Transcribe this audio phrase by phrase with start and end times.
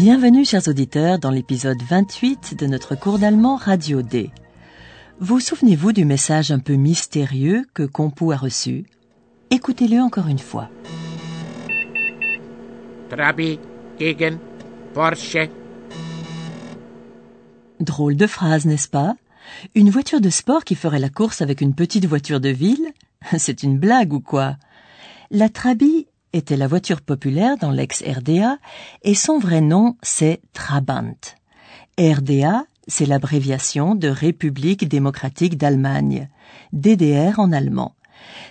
[0.00, 4.30] Bienvenue, chers auditeurs, dans l'épisode 28 de notre cours d'allemand Radio D.
[5.18, 8.86] Vous souvenez-vous du message un peu mystérieux que Compu a reçu?
[9.50, 10.70] Écoutez-le encore une fois.
[13.10, 13.58] Trabi
[13.98, 14.38] gegen
[14.94, 15.50] Porsche.
[17.80, 19.16] Drôle de phrase, n'est-ce pas?
[19.74, 22.92] Une voiture de sport qui ferait la course avec une petite voiture de ville?
[23.36, 24.58] C'est une blague ou quoi?
[25.32, 28.58] La Trabi était la voiture populaire dans l'ex-RDA
[29.02, 31.16] et son vrai nom c'est Trabant.
[31.98, 36.28] RDA, c'est l'abréviation de République démocratique d'Allemagne,
[36.72, 37.94] DDR en allemand.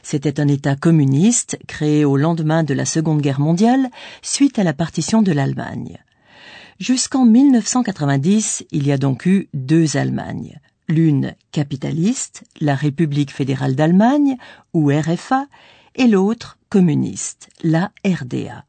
[0.03, 3.89] C'était un État communiste créé au lendemain de la Seconde Guerre mondiale
[4.21, 5.97] suite à la partition de l'Allemagne.
[6.79, 10.59] Jusqu'en 1990, il y a donc eu deux Allemagnes.
[10.87, 14.37] L'une capitaliste, la République fédérale d'Allemagne,
[14.73, 15.47] ou RFA,
[15.97, 18.63] et l'autre communiste, la RDA.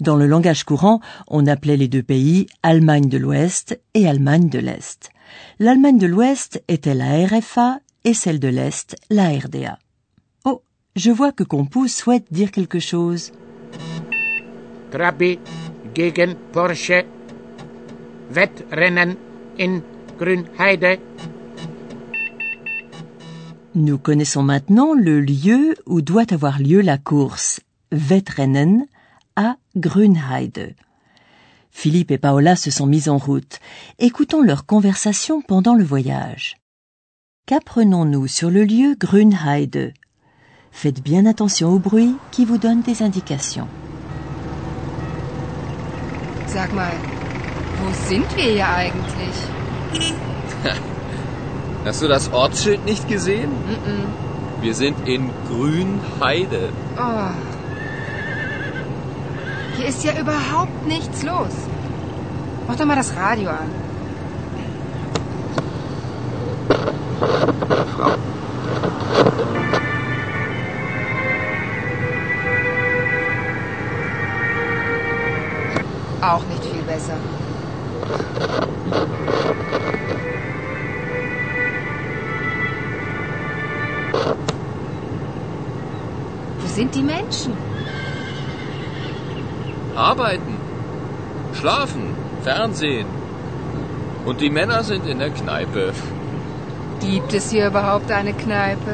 [0.00, 4.58] Dans le langage courant, on appelait les deux pays Allemagne de l'Ouest et Allemagne de
[4.58, 5.10] l'Est.
[5.58, 9.78] L'Allemagne de l'Ouest était la RFA et celle de l'Est la RDA.
[10.44, 10.62] Oh,
[10.94, 13.32] je vois que Compu souhaite dire quelque chose.
[14.90, 15.38] Trabi
[15.94, 17.04] gegen Porsche.
[18.30, 19.16] Wettrennen
[19.58, 19.82] in
[20.18, 21.00] Grünheide.
[23.74, 27.60] Nous connaissons maintenant le lieu où doit avoir lieu la course,
[27.92, 28.86] Wettrennen,
[29.36, 30.74] à Grünheide.
[31.70, 33.60] Philippe et Paola se sont mis en route.
[33.98, 36.56] Écoutons leur conversation pendant le voyage.
[37.46, 39.92] Qu'apprenons-nous sur le lieu Grünheide?
[40.72, 43.68] Faites bien attention au bruit qui vous donne des indications.
[46.46, 46.94] Sag mal,
[47.82, 49.36] wo sind wir hier eigentlich?
[51.84, 53.50] Hast du das Ortsschild nicht gesehen?
[53.50, 56.70] Mm Wir sind in Grünheide.
[56.96, 57.00] -mm.
[57.00, 57.30] Oh.
[59.76, 61.54] Hier ist ja überhaupt nichts los.
[62.66, 63.70] Mach doch mal das Radio an.
[86.78, 87.54] Sind die Menschen?
[89.96, 90.54] Arbeiten,
[91.58, 92.04] schlafen,
[92.44, 93.08] Fernsehen.
[94.24, 95.92] Und die Männer sind in der Kneipe.
[97.00, 98.92] Gibt es hier überhaupt eine Kneipe?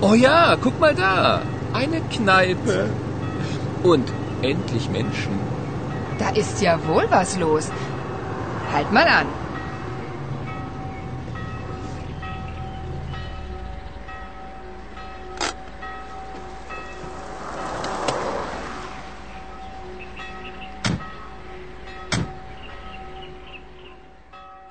[0.00, 1.42] Oh ja, guck mal da.
[1.74, 2.88] Eine Kneipe.
[3.82, 4.06] Und
[4.40, 5.34] endlich Menschen.
[6.18, 7.70] Da ist ja wohl was los.
[8.72, 9.26] Halt mal an.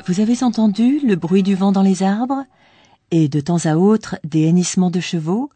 [0.07, 2.45] Vous avez entendu le bruit du vent dans les arbres
[3.09, 5.49] et de temps à autre des hennissements de chevaux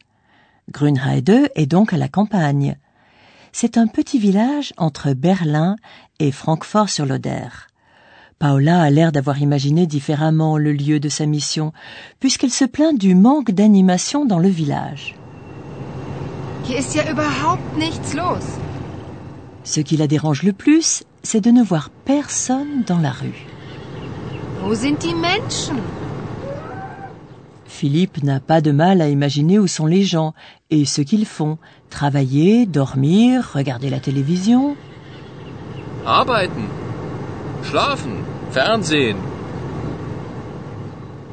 [0.71, 2.75] Grünheide est donc à la campagne.
[3.51, 5.75] C'est un petit village entre Berlin
[6.17, 7.47] et Francfort sur l'Oder.
[8.39, 11.71] Paola a l'air d'avoir imaginé différemment le lieu de sa mission,
[12.19, 15.15] puisqu'elle se plaint du manque d'animation dans le village.
[19.63, 23.45] Ce qui la dérange le plus, c'est de ne voir personne dans la rue.
[24.69, 25.79] Wo sind die Menschen?
[27.65, 30.35] Philippe n'a pas de mal à imaginer où sont les gens
[30.69, 31.57] et ce qu'ils font.
[31.89, 34.75] Travailler, dormir, regarder la télévision.
[36.05, 36.67] Arbeiten,
[37.63, 38.17] schlafen,
[38.51, 39.17] Fernsehen.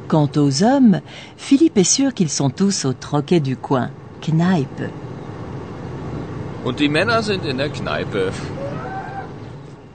[0.07, 1.01] Quant aux hommes,
[1.37, 4.89] Philippe est sûr qu'ils sont tous au troquet du coin, Kneipe.
[6.65, 8.31] Und die Männer sind in der Kneipe.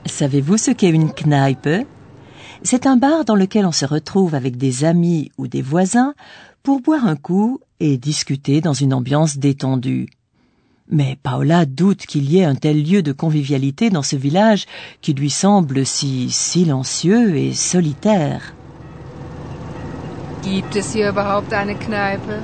[0.05, 1.85] Savez-vous ce qu'est une Kneipe?
[2.65, 6.13] C'est un bar dans lequel on se retrouve avec des amis ou des voisins
[6.63, 10.07] pour boire un coup et discuter dans une ambiance détendue.
[10.89, 14.65] Mais Paola doute qu'il y ait un tel lieu de convivialité dans ce village
[15.01, 18.55] qui lui semble si silencieux et solitaire.
[20.41, 22.41] Gibt es hier überhaupt eine Kneipe?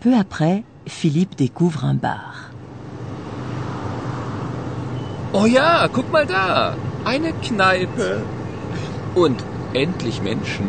[0.00, 2.50] Peu après, Philippe découvre un bar.
[5.32, 6.74] Oh ja, guck mal da.
[7.04, 8.22] Eine Kneipe.
[9.14, 9.42] Und
[9.72, 10.66] Endlich Menschen.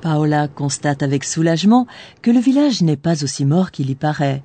[0.00, 1.86] Paola constate avec soulagement
[2.22, 4.42] que le village n'est pas aussi mort qu'il y paraît,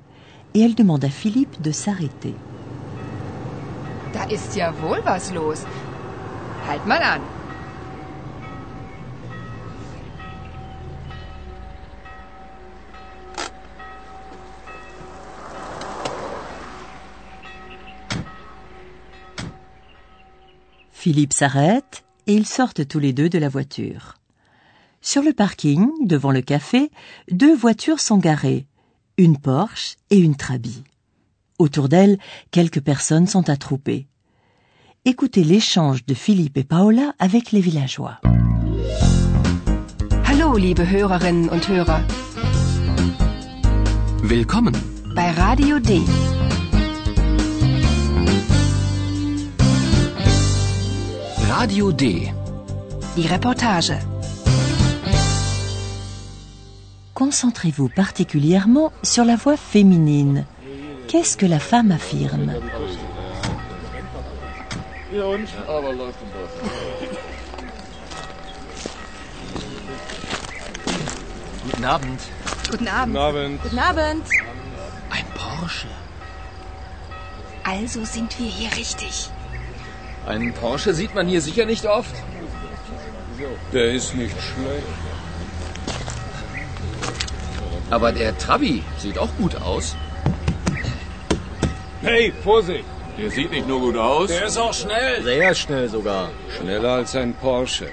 [0.54, 2.34] et elle demande à Philippe de s'arrêter.
[4.12, 5.60] Da ist ja wohl was los.
[6.68, 7.35] Halt mal an.
[21.06, 24.16] Philippe s'arrête et ils sortent tous les deux de la voiture.
[25.00, 26.90] Sur le parking, devant le café,
[27.30, 28.66] deux voitures sont garées,
[29.16, 30.82] une Porsche et une Trabi.
[31.60, 32.18] Autour d'elles,
[32.50, 34.08] quelques personnes sont attroupées.
[35.04, 38.18] Écoutez l'échange de Philippe et Paola avec les villageois.
[40.24, 42.00] Hallo, liebe Hörerinnen und Hörer.
[44.24, 44.74] Willkommen.
[45.14, 46.00] Bei Radio D.
[51.48, 52.32] Radio D.
[53.16, 53.92] Die Reportage.
[57.14, 60.44] Concentrez-vous particulièrement sur la voix féminine.
[61.08, 62.52] Qu'est-ce que la femme affirme
[71.64, 72.20] Guten Abend.
[72.70, 73.16] Guten Abend.
[73.16, 73.62] Abend.
[73.62, 74.24] Guten Abend.
[75.10, 75.88] Ein Porsche.
[77.64, 79.30] Also sind wir hier richtig.
[80.26, 82.14] Einen Porsche sieht man hier sicher nicht oft.
[83.72, 84.86] Der ist nicht schlecht.
[87.90, 89.96] Aber der Trabi sieht auch gut aus.
[92.02, 92.84] Hey, Vorsicht!
[93.18, 94.28] Der sieht nicht nur gut aus.
[94.28, 95.22] Der ist auch schnell.
[95.22, 96.30] Sehr schnell sogar.
[96.58, 97.88] Schneller als ein Porsche.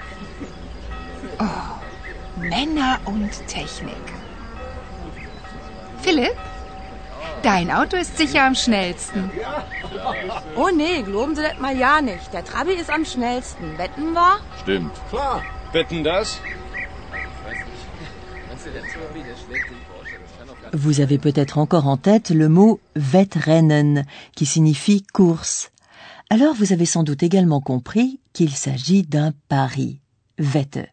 [2.36, 3.94] Männer und Technik.
[6.02, 6.36] Philipp?
[7.42, 9.30] Dein Auto ist sicher am schnellsten.
[10.56, 12.32] Oh nee, glauben Sie das mal ja nicht.
[12.32, 13.78] Der Trabi ist am schnellsten.
[13.78, 14.40] Wetten wir?
[14.62, 14.92] Stimmt.
[15.10, 15.42] Klar.
[15.72, 16.38] Wetten das?
[20.72, 24.04] Vous avez peut-être encore en tête le mot Wettrennen,
[24.34, 25.70] qui signifie course.
[26.30, 30.00] Alors vous avez sans doute également compris qu'il s'agit d'un pari.
[30.38, 30.88] Wette.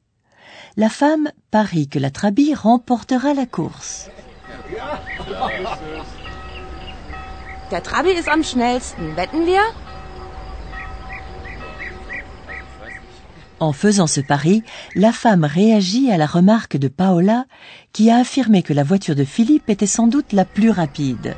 [0.77, 4.09] La femme parie que la Trabi remportera la course.
[7.71, 9.15] Der Trabi ist am schnellsten.
[9.15, 9.61] Wetten wir?
[13.59, 14.63] En faisant ce pari,
[14.95, 17.45] la femme réagit à la remarque de Paola
[17.93, 21.37] qui a affirmé que la voiture de Philippe était sans doute la plus rapide.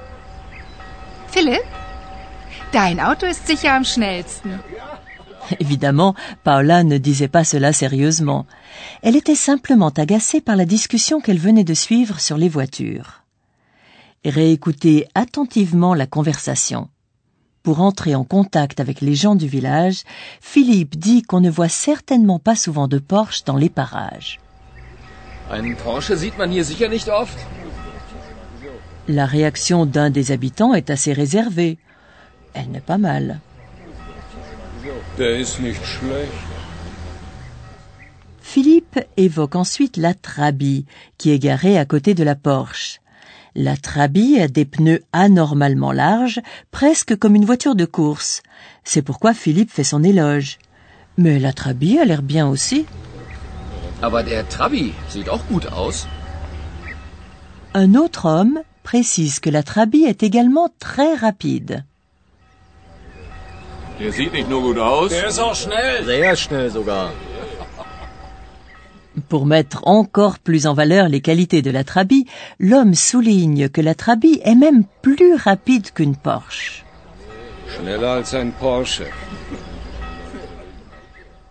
[1.28, 1.62] Philipp?
[2.72, 4.60] Dein Auto ist sicher am schnellsten.
[5.60, 8.48] Évidemment, Paola ne disait pas cela sérieusement.
[9.04, 13.23] Elle était simplement agacée par la discussion qu'elle venait de suivre sur les voitures.
[14.26, 16.90] Réécoutez attentivement la conversation.
[17.62, 20.04] Pour entrer en contact avec les gens du village,
[20.40, 24.40] Philippe dit qu'on ne voit certainement pas souvent de Porsche dans les parages.
[25.52, 27.38] Einen Porsche sieht man hier sicher nicht oft.
[29.10, 31.78] La réaction d'un des habitants est assez réservée.
[32.54, 33.42] Elle n'est pas mal.
[35.18, 36.32] Der ist nicht schlecht.
[38.42, 40.86] Philippe évoque ensuite la Trabi,
[41.18, 43.03] qui est garée à côté de la Porsche.
[43.56, 46.42] La Trabi a des pneus anormalement larges,
[46.72, 48.42] presque comme une voiture de course.
[48.84, 50.58] C'est pourquoi Philippe fait son éloge.
[51.18, 52.88] Mais la Trabi a l'air bien aussi.
[54.02, 56.08] Aber der Trabi sieht auch gut aus.
[57.76, 61.84] Un autre homme précise que la Trabi est également très rapide.
[64.00, 65.12] Der sieht nicht nur gut aus.
[65.12, 66.04] Der ist auch schnell.
[66.06, 67.12] Sehr schnell sogar.
[69.30, 72.26] Pour mettre encore plus en valeur les qualités de la Trabi,
[72.60, 76.84] l'homme souligne que la Trabi est même plus rapide qu'une Porsche.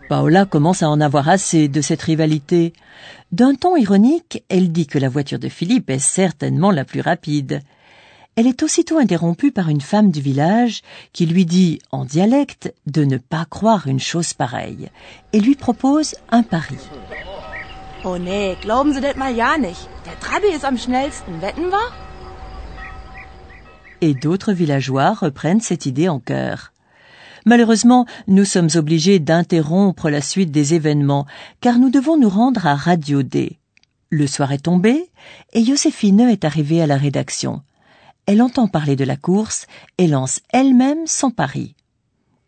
[0.08, 2.72] Paola commence à en avoir assez de cette rivalité.
[3.30, 7.60] D'un ton ironique, elle dit que la voiture de Philippe est certainement la plus rapide.
[8.34, 13.04] Elle est aussitôt interrompue par une femme du village qui lui dit, en dialecte, de
[13.04, 14.88] ne pas croire une chose pareille
[15.32, 16.78] et lui propose un pari.
[18.04, 19.88] Oh nee, glauben Sie das mal ja nicht.
[20.06, 21.40] Der Trabi ist am schnellsten.
[21.40, 21.92] Wetten wir?
[24.00, 26.72] Et d'autres villageois reprennent cette idée en chœur.
[27.46, 31.26] Malheureusement, nous sommes obligés d'interrompre la suite des événements,
[31.60, 33.58] car nous devons nous rendre à Radio D.
[34.10, 35.10] Le soir est tombé,
[35.52, 37.62] et Joséphine est arrivée à la rédaction.
[38.26, 39.66] Elle entend parler de la course
[39.98, 41.74] et lance elle-même son pari.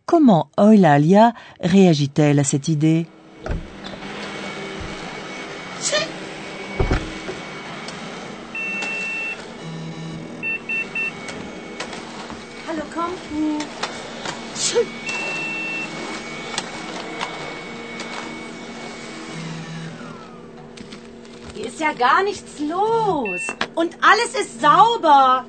[0.06, 3.06] Comment Eulalia réagit-elle à cette idée?
[21.98, 23.40] Gar nichts los.
[23.74, 25.44] Und alles ist sauber.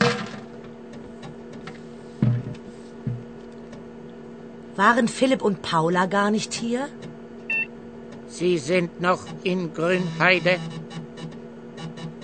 [4.75, 6.89] Waren Philipp und Paula gar nicht hier?
[8.27, 10.57] Sie sind noch in Grünheide.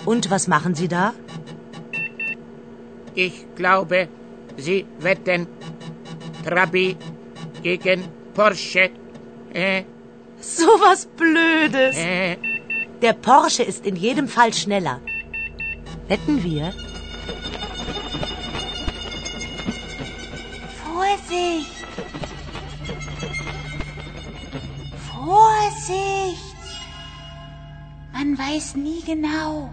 [0.05, 1.13] Und was machen sie da?
[3.15, 4.07] Ich glaube,
[4.57, 5.47] Sie wetten
[6.45, 6.97] Trabi
[7.63, 8.89] gegen Porsche.
[9.53, 9.83] Äh,
[10.39, 11.95] So was Blödes.
[11.97, 12.35] äh,
[13.01, 14.99] Der Porsche ist in jedem Fall schneller.
[16.07, 16.71] Wetten wir?
[20.83, 21.87] Vorsicht!
[25.09, 26.59] Vorsicht!
[28.13, 29.71] Man weiß nie genau.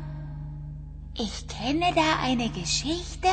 [1.15, 3.29] Ich kenne da eine Geschichte.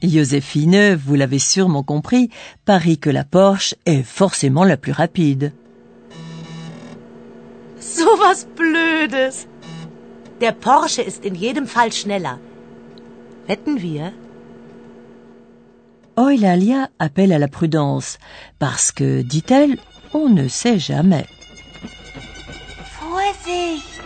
[0.00, 2.30] Joséphine, vous l'avez sûrement compris,
[2.64, 5.52] parie que la Porsche est forcément la plus rapide.
[7.96, 9.46] So was Blödes.
[10.40, 12.38] Der Porsche ist in jedem Fall schneller.
[13.46, 14.12] Wetten wir?
[16.16, 18.18] Eulalia appelle à la prudence,
[18.58, 19.78] parce que, dit-elle,
[20.12, 21.26] on ne sait jamais.
[22.98, 24.02] Vorsicht!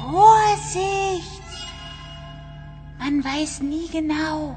[0.00, 1.42] Vorsicht!
[2.98, 4.56] Man weiß nie genau.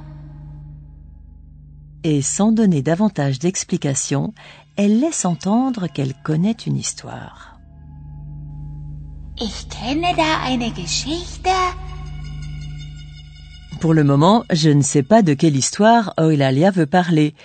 [2.03, 4.34] Et sans donner davantage d'explications,
[4.83, 7.59] elle laisse entendre qu'elle connaît une histoire.
[9.39, 11.50] Ich kenne da eine Geschichte.
[13.79, 17.35] Pour le moment, je ne sais pas de quelle histoire Eulalia veut parler,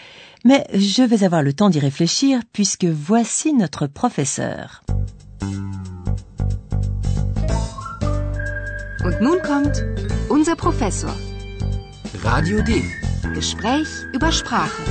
[0.47, 4.83] mais je vais avoir le temps d'y réfléchir puisque voici notre professeur.
[9.05, 9.85] Und nun kommt
[10.31, 11.15] unser Professor.
[12.25, 12.83] Radio D.
[13.35, 14.83] Gespräch über Sprache.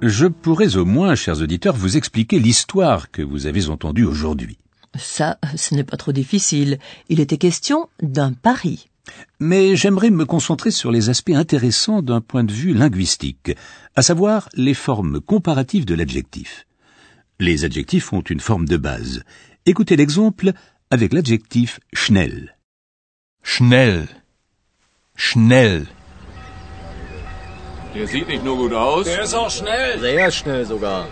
[0.00, 4.58] Je pourrais au moins, chers auditeurs, vous expliquer l'histoire que vous avez entendue aujourd'hui.
[4.96, 6.78] Ça, ce n'est pas trop difficile.
[7.08, 8.88] Il était question d'un pari.
[9.40, 13.50] Mais j'aimerais me concentrer sur les aspects intéressants d'un point de vue linguistique,
[13.96, 16.66] à savoir les formes comparatives de l'adjectif.
[17.40, 19.24] Les adjectifs ont une forme de base.
[19.66, 20.52] Écoutez l'exemple
[20.90, 22.56] avec l'adjectif schnell.
[23.42, 24.06] Schnell.
[25.16, 25.86] Schnell.
[27.94, 29.06] Der sieht nicht nur gut aus.
[29.06, 29.98] Der ist auch schnell.
[30.00, 31.08] Sehr schnell sogar.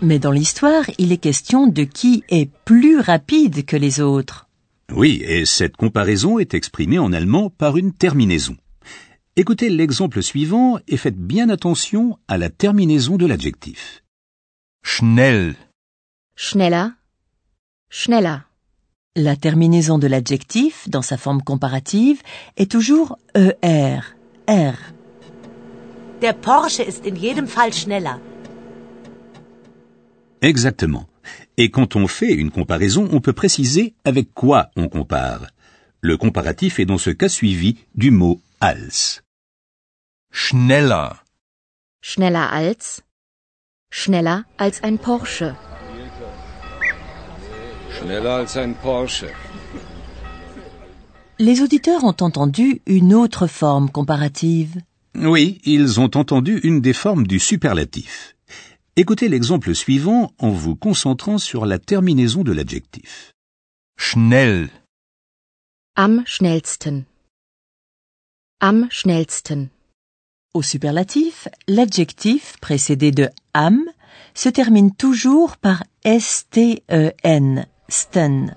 [0.00, 4.46] Mais dans l'histoire, il est question de qui est plus rapide que les autres.
[4.92, 8.56] Oui, et cette comparaison est exprimée en allemand par une terminaison.
[9.36, 14.02] Écoutez l'exemple suivant et faites bien attention à la terminaison de l'adjectif.
[14.82, 15.56] Schnell.
[16.34, 16.88] Schneller,
[17.90, 18.38] schneller.
[19.16, 22.22] La terminaison de l'adjectif, dans sa forme comparative,
[22.56, 24.00] est toujours ER,
[24.48, 24.78] R.
[26.22, 28.18] Der Porsche ist in jedem Fall schneller.
[30.40, 31.06] Exactement.
[31.58, 35.48] Et quand on fait une comparaison, on peut préciser avec quoi on compare.
[36.00, 39.22] Le comparatif est dans ce cas suivi du mot als.
[40.30, 41.10] Schneller.
[42.00, 43.02] Schneller als,
[43.90, 45.56] schneller als ein Porsche.
[47.90, 49.28] Schneller als ein Porsche.
[51.40, 54.74] Les auditeurs ont entendu une autre forme comparative.
[55.14, 58.34] Oui, ils ont entendu une des formes du superlatif.
[58.96, 63.34] Écoutez l'exemple suivant en vous concentrant sur la terminaison de l'adjectif.
[63.96, 64.68] Schnell.
[65.94, 67.04] Am schnellsten.
[68.60, 69.68] Am schnellsten.
[70.54, 73.84] Au superlatif, l'adjectif précédé de am
[74.34, 75.84] se termine toujours par
[76.18, 78.56] sten, sten.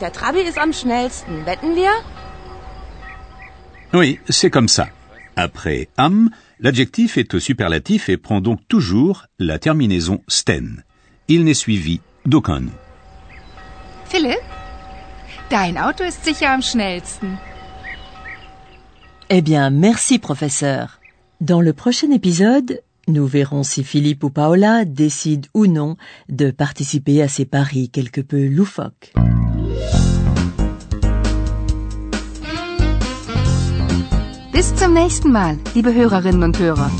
[0.00, 1.44] Der Trabi ist am schnellsten.
[1.46, 1.90] Wetten wir?
[3.92, 4.88] Oui, c'est comme ça.
[5.36, 10.84] Après am, l'adjectif est au superlatif et prend donc toujours la terminaison sten.
[11.28, 12.72] Il n'est suivi d'aucun nom.
[14.06, 14.40] Philipp,
[15.50, 17.38] dein Auto ist sicher am schnellsten.
[19.28, 20.98] Eh bien, merci professeur.
[21.40, 25.96] Dans le prochain épisode, nous verrons si Philippe ou Paola décident ou non
[26.28, 29.12] de participer à ces paris quelque peu loufoques.
[34.52, 36.90] Bis zum nächsten Mal, liebe Hörerinnen und Hörer.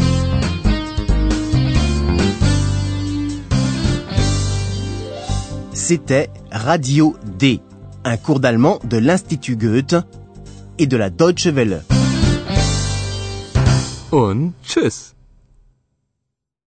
[5.75, 7.61] C'était Radio D,
[8.04, 9.97] un cours d'allemand de l'Institut Goethe
[10.78, 11.83] et de la Deutsche Welle.
[14.12, 15.14] Und tschüss.